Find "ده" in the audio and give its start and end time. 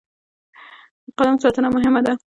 2.05-2.13